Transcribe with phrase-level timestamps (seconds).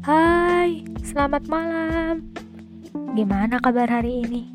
[0.00, 2.24] Hai, selamat malam.
[3.12, 4.48] Gimana kabar hari ini?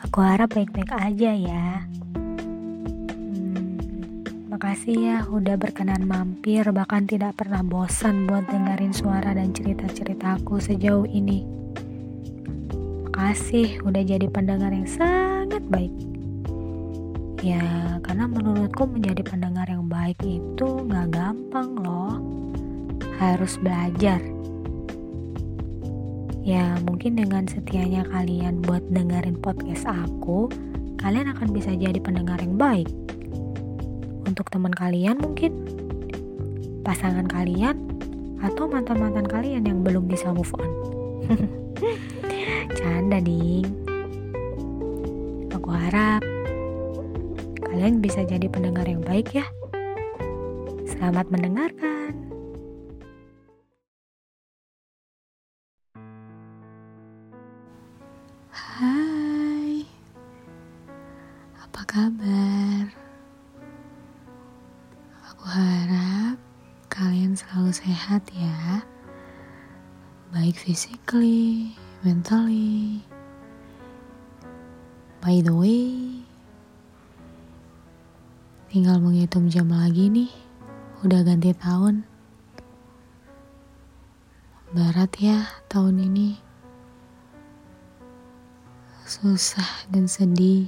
[0.00, 1.84] Aku harap baik-baik aja ya.
[3.20, 3.76] Hmm,
[4.48, 11.04] makasih ya udah berkenan mampir bahkan tidak pernah bosan buat dengerin suara dan cerita-ceritaku sejauh
[11.04, 11.44] ini.
[13.12, 15.92] Makasih udah jadi pendengar yang sangat baik.
[17.44, 22.39] Ya, karena menurutku menjadi pendengar yang baik itu gak gampang loh.
[23.20, 24.16] Harus belajar.
[26.40, 30.48] Ya, mungkin dengan setianya kalian buat dengerin podcast aku,
[30.96, 32.88] kalian akan bisa jadi pendengar yang baik.
[34.24, 35.52] Untuk teman kalian mungkin,
[36.80, 37.76] pasangan kalian,
[38.40, 40.70] atau mantan-mantan kalian yang belum bisa move on.
[42.80, 43.68] Canda, ding.
[45.52, 46.24] Aku harap
[47.68, 49.44] kalian bisa jadi pendengar yang baik ya.
[50.88, 51.89] Selamat mendengarkan.
[68.10, 68.82] Sehat ya,
[70.34, 73.06] baik physically, mentally.
[75.22, 76.18] By the way,
[78.66, 80.26] Tinggal menghitung jam lagi nih,
[81.06, 82.02] udah ganti tahun.
[84.74, 86.34] Berat ya tahun ini.
[89.06, 90.66] Susah dan sedih.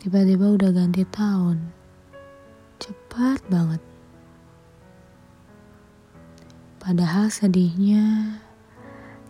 [0.00, 1.68] Tiba-tiba udah ganti tahun.
[2.80, 3.89] Cepat banget.
[6.80, 8.40] Padahal sedihnya,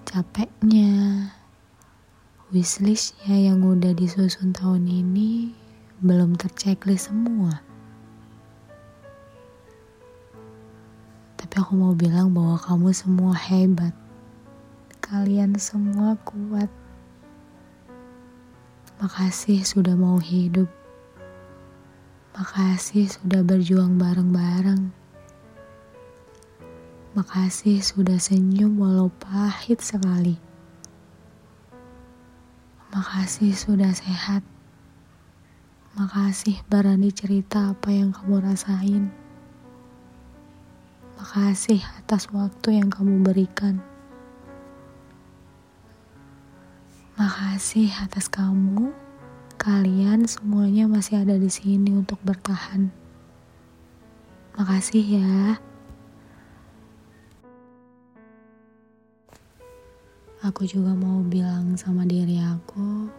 [0.06, 1.34] capeknya,
[2.54, 5.50] wishlistnya yang udah disusun tahun ini
[5.98, 7.58] belum terchecklist semua.
[11.42, 13.98] Tapi aku mau bilang bahwa kamu semua hebat.
[15.02, 16.70] Kalian semua kuat.
[19.02, 20.70] Makasih sudah mau hidup.
[22.38, 24.99] Makasih sudah berjuang bareng-bareng.
[27.10, 30.38] Makasih sudah senyum walau pahit sekali.
[32.94, 34.46] Makasih sudah sehat.
[35.98, 39.10] Makasih berani cerita apa yang kamu rasain.
[41.18, 43.82] Makasih atas waktu yang kamu berikan.
[47.18, 48.94] Makasih atas kamu.
[49.58, 52.94] Kalian semuanya masih ada di sini untuk bertahan.
[54.54, 55.69] Makasih ya.
[60.40, 63.12] Aku juga mau bilang sama diri aku,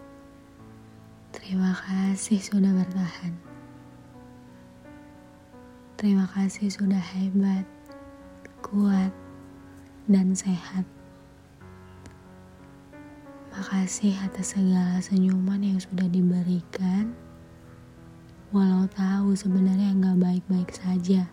[1.32, 3.34] Terima kasih sudah bertahan.
[6.02, 7.64] Terima kasih sudah hebat,
[8.66, 9.14] kuat,
[10.10, 10.84] dan sehat.
[13.54, 17.16] Makasih atas segala senyuman yang sudah diberikan,
[18.50, 21.30] walau tahu sebenarnya nggak baik-baik saja.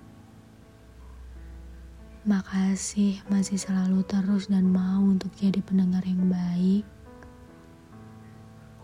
[2.28, 6.84] Makasih masih selalu terus dan mau untuk jadi pendengar yang baik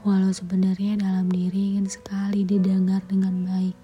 [0.04, 3.76] walau sebenarnya dalam diri ingin sekali didengar dengan baik.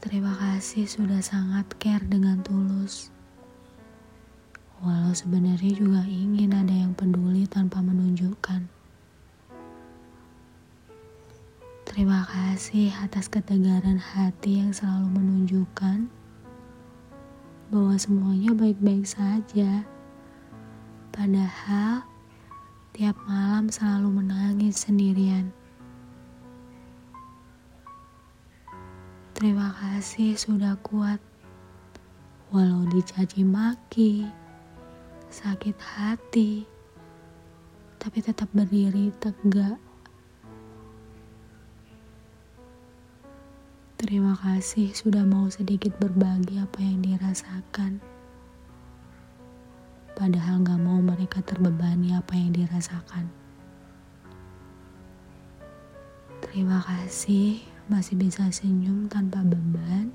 [0.00, 3.12] Terima kasih sudah sangat care dengan tulus.
[4.80, 8.81] Walau sebenarnya juga ingin ada yang peduli tanpa menunjukkan.
[11.92, 16.08] Terima kasih atas ketegaran hati yang selalu menunjukkan
[17.68, 19.84] bahwa semuanya baik-baik saja.
[21.12, 22.00] Padahal
[22.96, 25.52] tiap malam selalu menangis sendirian.
[29.36, 31.20] Terima kasih sudah kuat,
[32.56, 34.24] walau dicaci maki,
[35.28, 36.64] sakit hati,
[38.00, 39.91] tapi tetap berdiri tegak.
[44.02, 48.02] Terima kasih sudah mau sedikit berbagi apa yang dirasakan
[50.18, 53.30] padahal gak mau mereka terbebani apa yang dirasakan.
[56.42, 60.10] Terima kasih masih bisa senyum tanpa beban,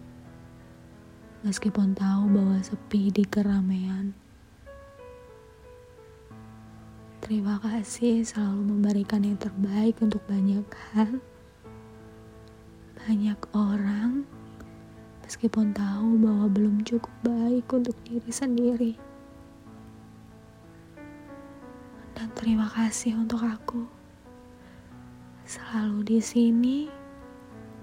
[1.47, 4.11] meskipun tahu bahwa sepi di keramaian.
[7.23, 11.23] Terima kasih selalu memberikan yang terbaik untuk banyak hal,
[13.07, 14.27] banyak orang,
[15.23, 18.99] meskipun tahu bahwa belum cukup baik untuk diri sendiri.
[22.17, 23.85] dan terima kasih untuk aku.
[25.45, 26.89] Selalu di sini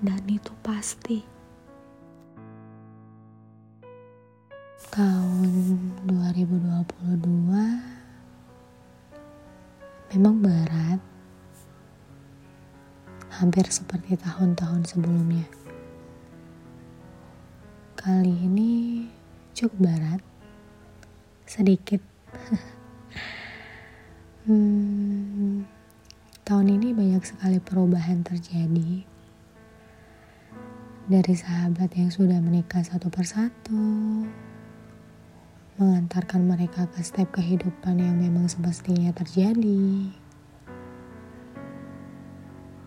[0.02, 1.22] dan itu pasti.
[4.90, 5.54] Tahun
[6.02, 7.14] 2022
[10.12, 10.98] memang berat,
[13.34, 15.46] hampir seperti tahun-tahun sebelumnya.
[17.98, 19.04] Kali ini
[19.56, 20.22] cukup berat,
[21.42, 21.98] sedikit.
[24.46, 25.66] hmm,
[26.46, 29.02] tahun ini banyak sekali perubahan terjadi
[31.04, 34.24] dari sahabat yang sudah menikah satu persatu,
[35.76, 40.23] mengantarkan mereka ke step kehidupan yang memang semestinya terjadi.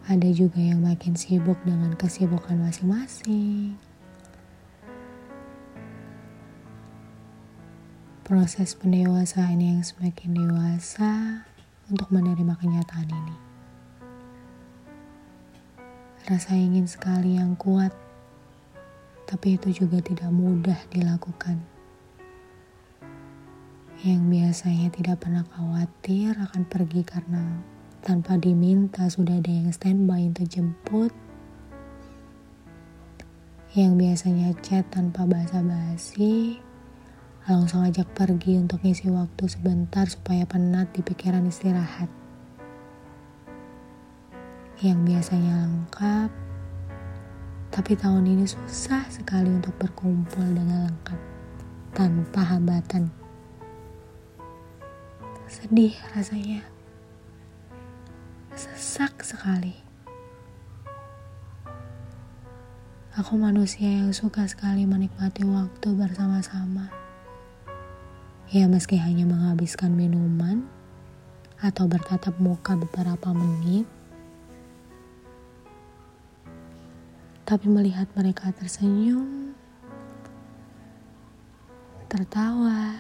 [0.08, 3.76] Ada juga yang makin sibuk dengan kesibukan masing-masing.
[8.24, 11.44] Proses pendewasaan yang semakin dewasa
[11.92, 13.36] untuk menerima kenyataan ini.
[16.24, 17.92] Rasa ingin sekali yang kuat
[19.28, 21.60] tapi itu juga tidak mudah dilakukan.
[24.08, 27.76] Yang biasanya tidak pernah khawatir akan pergi karena
[28.08, 31.12] tanpa diminta sudah ada yang standby untuk jemput.
[33.76, 36.56] Yang biasanya chat tanpa basa-basi,
[37.44, 42.08] langsung ajak pergi untuk ngisi waktu sebentar supaya penat di pikiran istirahat.
[44.80, 46.32] Yang biasanya lengkap,
[47.76, 51.20] tapi tahun ini susah sekali untuk berkumpul dengan lengkap
[51.92, 53.12] tanpa hambatan.
[55.52, 56.77] Sedih rasanya.
[58.58, 59.78] Sesak sekali.
[63.14, 66.90] Aku manusia yang suka sekali menikmati waktu bersama-sama.
[68.50, 70.66] Ya meski hanya menghabiskan minuman
[71.62, 73.86] atau bertatap muka beberapa menit,
[77.48, 79.56] Tapi melihat mereka tersenyum,
[82.12, 83.00] tertawa,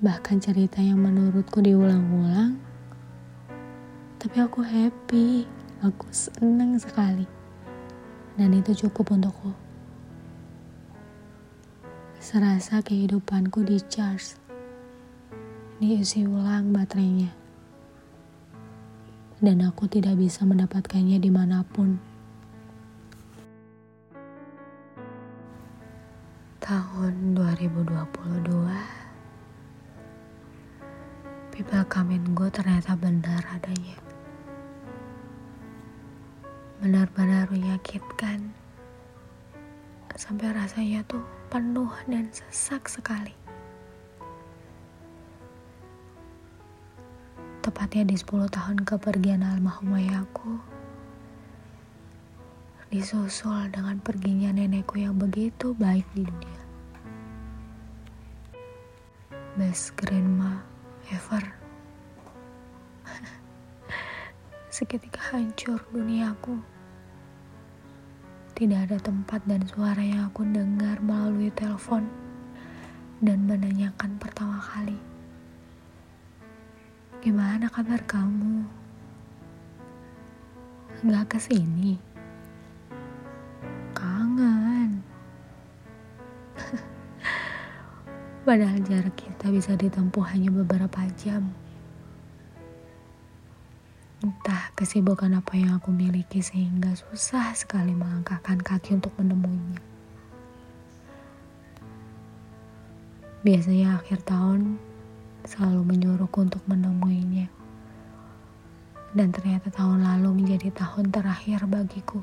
[0.00, 2.69] bahkan cerita yang menurutku diulang-ulang,
[4.20, 5.48] tapi aku happy,
[5.80, 7.24] aku senang sekali.
[8.36, 9.56] Dan itu cukup untukku.
[12.20, 14.36] Serasa kehidupanku di charge,
[15.80, 17.32] diisi ulang baterainya.
[19.40, 22.10] Dan aku tidak bisa mendapatkannya di mana pun.
[26.70, 28.59] tahun 2022
[31.70, 33.94] kamin gue ternyata benar adanya.
[36.82, 38.50] Benar-benar menyakitkan.
[40.18, 43.32] Sampai rasanya tuh penuh dan sesak sekali.
[47.62, 50.58] Tepatnya di 10 tahun kepergian almarhum ayahku
[52.90, 56.62] disusul dengan perginya nenekku yang begitu baik di dunia.
[59.54, 60.58] Best grandma
[61.14, 61.59] ever.
[64.80, 66.56] Seketika hancur duniaku.
[68.56, 72.08] Tidak ada tempat dan suara yang aku dengar melalui telepon
[73.20, 74.96] dan menanyakan pertama kali.
[77.20, 78.64] Gimana kabar kamu?
[81.12, 82.00] Gak ke sini?
[88.48, 91.52] Padahal jarak kita bisa ditempuh hanya beberapa jam.
[94.20, 99.80] Entah kesibukan apa yang aku miliki sehingga susah sekali melangkahkan kaki untuk menemuinya.
[103.40, 104.76] Biasanya akhir tahun
[105.48, 107.48] selalu menyuruhku untuk menemuinya.
[109.16, 112.20] Dan ternyata tahun lalu menjadi tahun terakhir bagiku.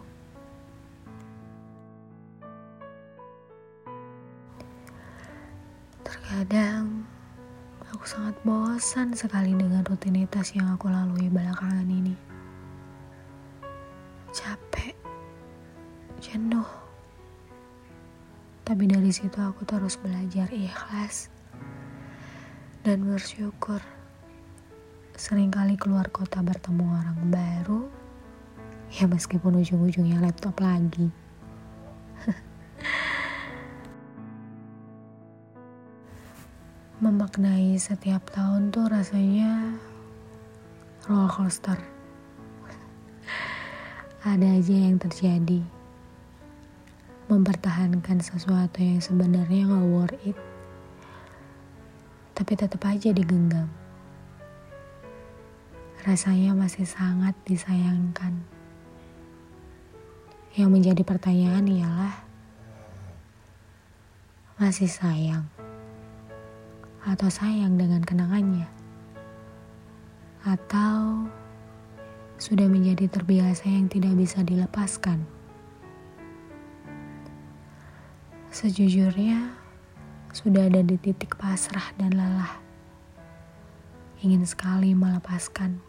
[6.05, 7.09] Terkadang
[7.97, 12.13] aku sangat bosan sekali dengan rutinitas yang aku lalui belakangan ini.
[14.29, 14.93] Capek,
[16.21, 16.69] jenuh.
[18.61, 21.33] Tapi dari situ aku terus belajar ikhlas
[22.85, 23.81] dan bersyukur.
[25.17, 27.81] Seringkali keluar kota bertemu orang baru,
[28.93, 31.09] ya meskipun ujung-ujungnya laptop lagi.
[36.97, 39.77] Memaknai setiap tahun tuh rasanya
[41.05, 41.77] roller coaster.
[44.25, 45.61] Ada aja yang terjadi.
[47.29, 50.37] Mempertahankan sesuatu yang sebenarnya gak worth it.
[52.33, 53.69] Tapi tetap aja digenggam.
[56.01, 58.41] Rasanya masih sangat disayangkan.
[60.57, 62.25] Yang menjadi pertanyaan ialah
[64.57, 65.56] Masih sayang
[67.07, 68.67] atau sayang dengan kenangannya?
[70.43, 71.31] Atau
[72.35, 75.23] sudah menjadi terbiasa yang tidak bisa dilepaskan?
[78.51, 79.55] Sejujurnya,
[80.35, 82.59] sudah ada di titik pasrah dan lelah.
[84.19, 85.79] Ingin sekali melepaskan.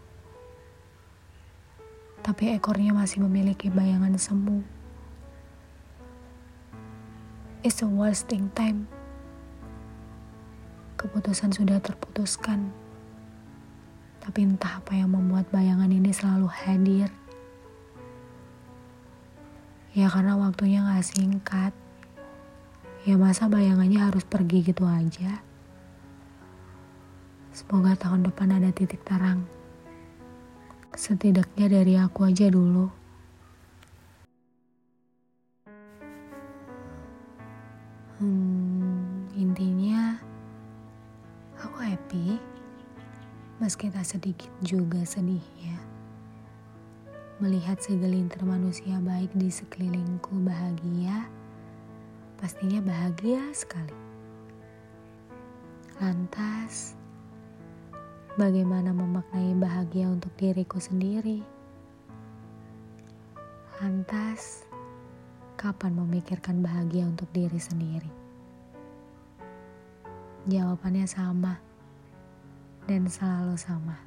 [2.22, 4.78] Tapi ekornya masih memiliki bayangan semu
[7.66, 8.86] It's a wasting time.
[10.98, 12.74] Keputusan sudah terputuskan.
[14.18, 17.06] Tapi entah apa yang membuat bayangan ini selalu hadir.
[19.94, 21.70] Ya karena waktunya gak singkat.
[23.06, 25.38] Ya masa bayangannya harus pergi gitu aja.
[27.54, 29.46] Semoga tahun depan ada titik terang.
[30.98, 32.97] Setidaknya dari aku aja dulu.
[43.68, 45.76] Meski tak sedikit juga sedihnya
[47.36, 51.28] melihat segelintir manusia baik di sekelilingku bahagia
[52.40, 53.92] pastinya bahagia sekali.
[56.00, 56.96] Lantas
[58.40, 61.44] bagaimana memaknai bahagia untuk diriku sendiri?
[63.84, 64.64] Lantas
[65.60, 68.08] kapan memikirkan bahagia untuk diri sendiri?
[70.48, 71.67] Jawabannya sama
[72.88, 74.00] dan selalu sama.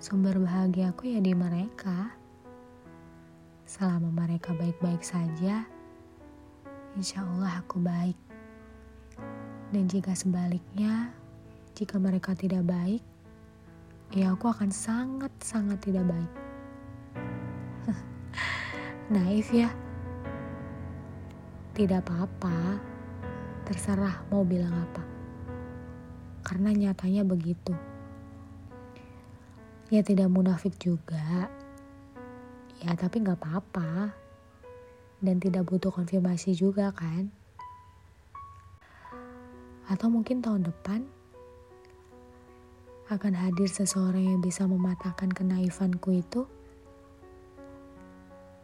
[0.00, 2.16] Sumber bahagiaku ya di mereka.
[3.68, 5.68] Selama mereka baik-baik saja,
[6.96, 8.16] insya Allah aku baik.
[9.70, 11.12] Dan jika sebaliknya,
[11.76, 13.04] jika mereka tidak baik,
[14.10, 16.32] ya aku akan sangat-sangat tidak baik.
[19.14, 19.70] Naif ya?
[21.76, 22.80] Tidak apa-apa,
[23.68, 25.19] terserah mau bilang apa.
[26.40, 27.72] Karena nyatanya begitu.
[29.90, 31.50] Ya tidak munafik juga.
[32.80, 34.14] Ya tapi gak apa-apa.
[35.20, 37.28] Dan tidak butuh konfirmasi juga kan.
[39.90, 41.02] Atau mungkin tahun depan
[43.10, 46.46] akan hadir seseorang yang bisa mematahkan kenaifanku itu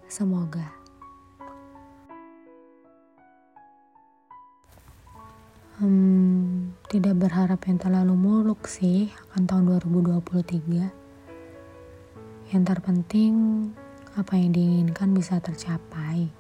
[0.07, 0.86] Semoga.
[5.77, 10.89] Hmm, tidak berharap yang terlalu muluk sih akan tahun 2023.
[12.49, 13.37] Yang terpenting
[14.17, 16.33] apa yang diinginkan bisa tercapai.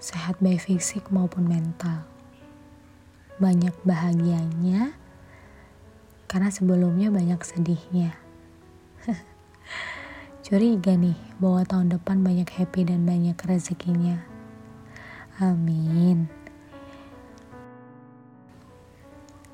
[0.00, 2.08] Sehat baik fisik maupun mental.
[3.36, 4.96] Banyak bahagianya
[6.24, 8.16] karena sebelumnya banyak sedihnya.
[10.48, 14.24] Curiga nih bahwa tahun depan banyak happy dan banyak rezekinya.
[15.44, 16.43] Amin.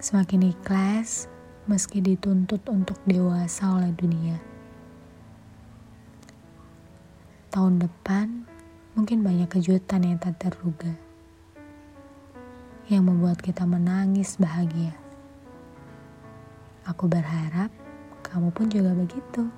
[0.00, 1.28] Semakin ikhlas
[1.68, 4.40] meski dituntut untuk dewasa oleh dunia.
[7.52, 8.48] Tahun depan
[8.96, 10.88] mungkin banyak kejutan yang tak terduga.
[12.88, 14.96] Yang membuat kita menangis bahagia.
[16.88, 17.68] Aku berharap
[18.24, 19.52] kamu pun juga begitu.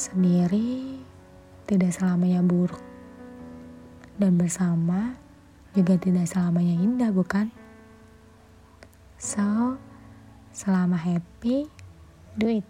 [0.00, 0.96] Sendiri
[1.68, 2.80] tidak selamanya buruk.
[4.16, 5.12] Dan bersama
[5.76, 7.57] juga tidak selamanya indah, bukan?
[9.18, 9.74] So,
[10.54, 11.66] selama happy,
[12.38, 12.66] do it.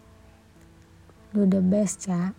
[1.36, 2.32] Do the best, ya.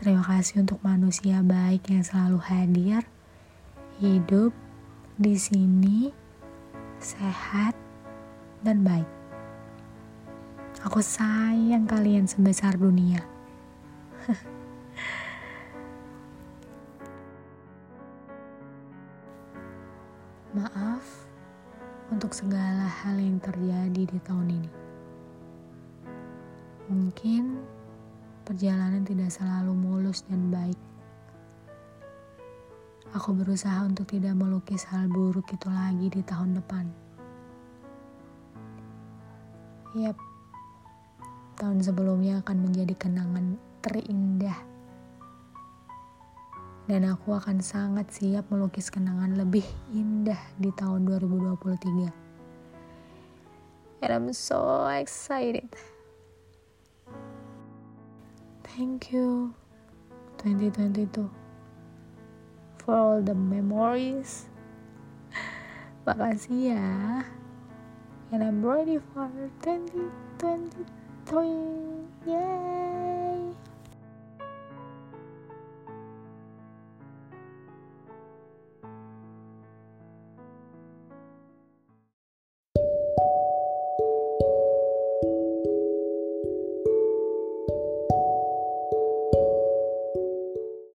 [0.00, 3.04] Terima kasih untuk manusia baik yang selalu hadir,
[4.00, 4.56] hidup
[5.20, 6.08] di sini,
[6.96, 7.76] sehat,
[8.64, 9.04] dan baik.
[10.88, 13.20] Aku sayang kalian sebesar dunia.
[20.56, 20.89] Maaf
[22.30, 24.70] untuk segala hal yang terjadi di tahun ini.
[26.86, 27.58] Mungkin
[28.46, 30.78] perjalanan tidak selalu mulus dan baik.
[33.18, 36.86] Aku berusaha untuk tidak melukis hal buruk itu lagi di tahun depan.
[39.98, 40.14] Yap,
[41.58, 44.69] tahun sebelumnya akan menjadi kenangan terindah.
[46.90, 49.62] Dan aku akan sangat siap melukis kenangan lebih
[49.94, 52.10] indah di tahun 2023.
[54.02, 55.70] And I'm so excited.
[58.66, 59.54] Thank you
[60.42, 61.30] 2022
[62.82, 64.50] for all the memories.
[66.10, 67.22] Makasih ya.
[68.34, 69.30] And I'm ready for
[69.62, 70.74] 2023.
[72.26, 73.09] Yeah.